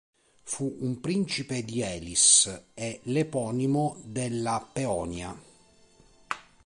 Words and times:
Fu 0.45 0.77
un 0.79 0.99
principe 0.99 1.63
di 1.63 1.83
Elis 1.83 2.63
e 2.73 3.01
l'eponimo 3.03 3.97
della 4.03 4.67
Peonia. 4.73 5.39